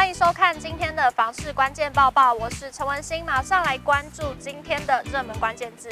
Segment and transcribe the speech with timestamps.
[0.00, 5.90] 欢迎收看今天的房市关键报报，我是陈文心，马上来关注今天的热门关键字。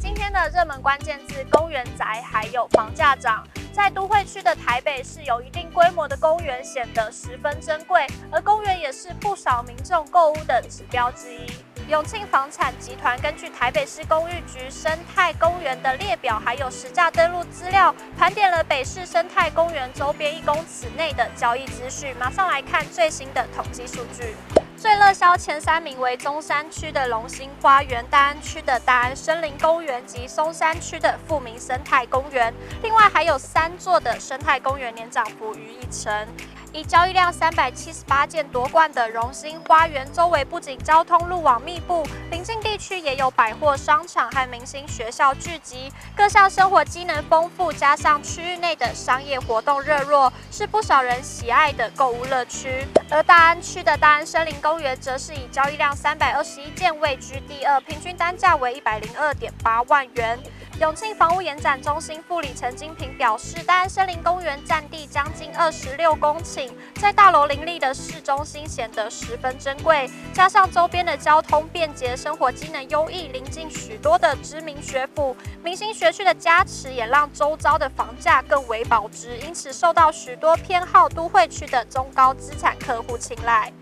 [0.00, 3.46] 今天的热门关键字：公园宅，还有房价涨。
[3.70, 11.46] 在都会区的台北市，有一定规模的公园显得十分珍贵，而公园也是不少民众购物的指标之一。
[11.88, 22.14] 永庆房产集团根据台北市公寓局生态公园的列表，还有实价登录资料，盘点了北市生态公园周边一公尺内的交易资讯。
[22.18, 24.34] 马上来看最新的统计数据。
[24.76, 32.52] 最热销前三名为中山区的龙兴花园、大安区的大安森林公园及松山区的富民生态公园。
[32.82, 36.26] 另外还有三座的生态公园年涨幅逾一成。
[36.74, 52.86] 以交易量三百七十八件夺冠的荣兴花园，周围不仅交通路网密布，邻近地区也有百货商场和明星学校聚集，各项生活机能丰富，加上区域内的商业活动热络，是不少人喜爱的购物乐区。
[53.10, 60.38] 而大安区的大安森林公园，则是以交易量三百二十一件位居第二，平均单价为一百零二点八万元。
[60.82, 70.10] 永庆房屋延展中心副理陈金平表示，大安森林公园占地将近二十六公顷，在大楼林立的市中心显得十分珍贵。
[70.34, 83.72] 加上周边的交通便捷，生活机能优异，临近许多的知名学府、明星学区的加持，也让周遭的房价更为保值，因此受到许多偏好都会区的中高资产客户青睐。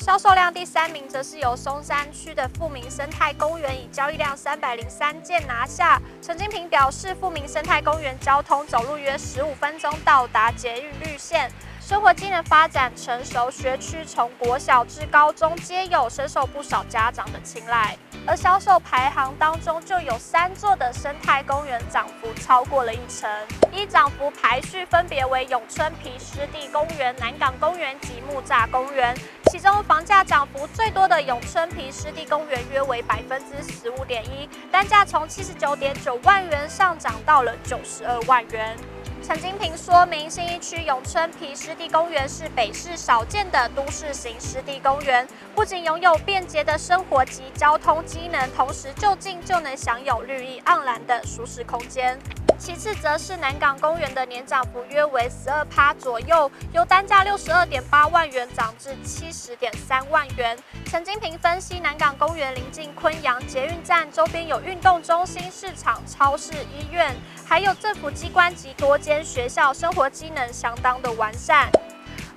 [0.00, 6.00] 销售量第三名则是由松山区的富民生态公园以交易量三百零三件拿下。
[6.22, 17.94] 陈金平表示，富民生态公园交通走路约十五分钟到达捷运绿线，生活机能发展成熟，学区从国小至高中皆有，深受不少家长的青睐。
[18.26, 23.28] 而销售排行当中就有三座的生态公园涨幅超过了一成，
[23.70, 29.14] 依涨幅排序分别为永春皮湿地公园、南港公园及木栅公园。
[29.50, 38.76] 其中房价涨幅最多的永春皮湿地公园约为百分之十五点一，单价从七十九点九万元上涨到了九十二万元。
[39.24, 52.16] 陈金平说明，新一区永春皮湿地公园是北市少见的都市型湿地公园，不仅拥有便捷的生活及交通机能，同时就近就能享有绿意盎然的舒适空间。
[52.60, 60.54] 其次，则是南港公园的年涨幅约为十二趴左右，由单价六十二点八万元涨至七十点三万元。
[60.84, 67.16] 陈金平分析，南港公园临近昆阳捷运站，周边有运动中心、市场、超市、医院，
[67.48, 71.70] 还有政府机关及多间学校，生活机能相当的完善。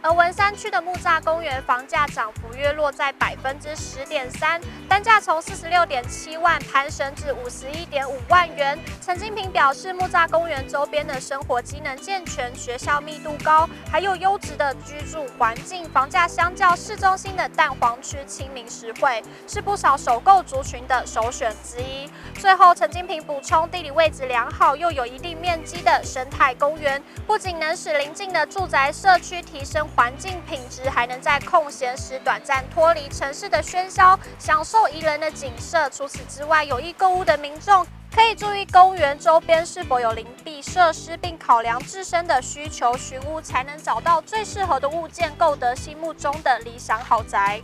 [0.03, 8.77] 而文山区的木栅公园房价涨幅约落在百分之十点三，单价从四十六点七万攀升至五十一点五万元。
[9.01, 22.11] 陈金平表示，木栅公园周边的生活机能健全，学校密度高，还有优质的居住环境，房价相较市中心的蛋黄区亲民实惠，是不少首购族群的首选之一。
[22.43, 29.87] 最后，陈金平补充，地理位置良好又有一定面积的生态公园，不仅能使邻近的住宅社区提升。
[29.95, 35.89] 环境品质，还能在空闲时短暂脱离城市的喧嚣，享受宜人的景色。
[35.89, 47.61] 除此之外，有意购物的民众可以注意公园周边是否有邻避设施，并考量自身的需求，寻屋才能找到最适合的物件，购得心目中的理想豪宅。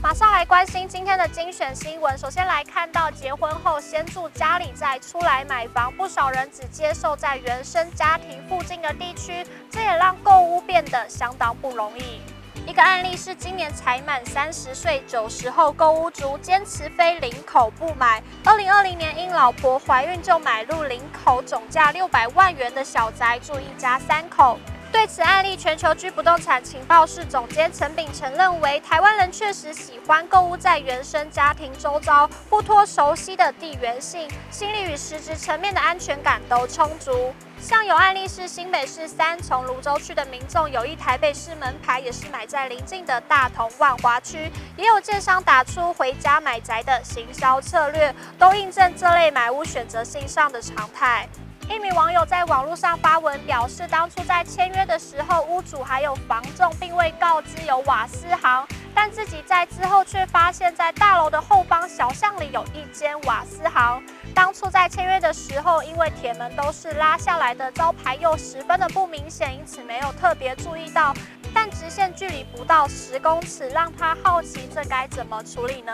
[0.00, 2.16] 马上来关心今天的精选新闻。
[2.16, 12.20] 首先来看到，结婚后先住家里再出来买房，不少人只接受在原生家庭附近的地区，这也让购屋变得相当不容易。
[12.64, 18.22] 一个案例是今年才满三十岁九十后购屋族，坚持非林口不买。
[18.44, 24.60] 二零二零年因老婆怀孕就买入林口总价六百万元的小宅，住一家三口。
[24.90, 37.32] 对此案例，全球居不动产情报室总监陈秉承认为，台湾人确实喜欢购物在原生家庭周遭，不脱熟悉的地缘性，心理与实质层面的安全感都充足。
[37.60, 51.28] 像有案例是新北市三重芦洲区的民众有一台北市门牌，也是买在邻近的大同万华区，也有建商打出回家买宅的行销策略，都印证这类买屋选择性上的常态。
[51.70, 64.02] 一名网友在网络上发文表示，当初在签约的时候，屋主还有房仲并未告知有瓦斯行，但自己在之后却发现，在大楼的后方小巷里有一间瓦斯行。
[64.34, 71.12] 当初在签约的时候，因为铁门都是拉下来的，招牌又十分的不明显，因此没有特别注意到。
[71.52, 75.92] 但直线距离不到十公尺，让他好奇这该怎么处理呢？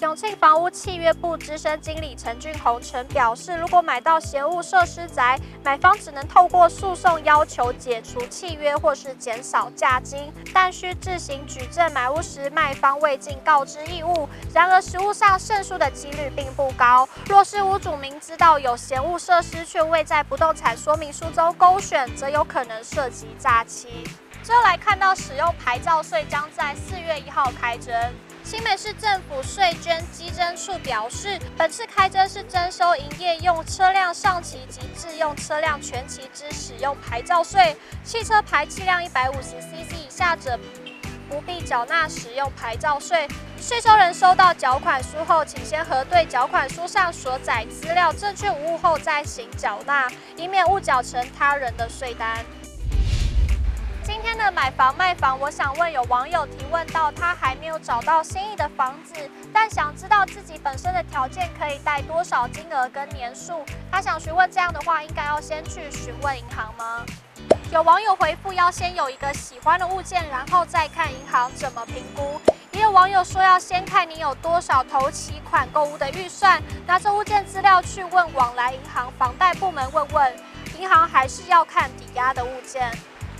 [0.00, 14.28] 永庆房屋契约部资深经理陈俊宏曾表示，如果买到嫌物设施宅，买方只能透过诉讼要求解除契约或是减少价金，但需自行举证买屋时卖方未尽告知义务。
[14.52, 17.08] 然而实务上胜诉的几率并不高。
[17.26, 24.04] 若是屋主明知道有嫌物设施却未在不动产说明书中勾选，则有可能涉及诈欺。
[24.42, 27.94] 最后来看到使用牌照税将在四月一号开征。
[28.44, 37.74] 新北市政府税捐稽征处表示，本次开征是征收营业用车辆上旗及自用车辆全旗之使用牌照税，
[38.04, 40.60] 汽车排气量一百五十 CC 以下者
[41.26, 43.26] 不必缴纳使用牌照税。
[43.58, 50.06] 税收人收到缴款书后，请先核对缴款书上所载资料正确无误后再行缴纳，
[50.36, 52.44] 以免误缴成他人的税单。
[54.04, 59.14] 今天的买房卖房，我想问有网友提问到，他还没有找到心仪的房子，
[59.50, 63.64] 但想知道自己本身的条件可以贷多少金额跟年数。
[63.90, 67.06] 他想询问这样的话，应该要先去询问银行吗？
[67.72, 72.38] 有网友回复要先有一个喜欢的物件，然后再看银行怎么评估。
[72.72, 80.36] 也有网友说要先看你有多少头期款购物的预算，拿着物件资料去问往来银行房贷部门问问，
[80.78, 82.92] 银行还是要看抵押的物件。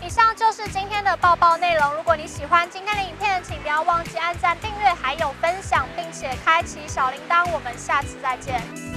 [0.04, 1.94] 以上就是今天的报报内容。
[1.94, 7.50] 如果你喜欢今天的影片，请不要忘记按赞、订阅，还有分享，并且开启小铃铛。
[7.50, 8.93] 我们下次再见。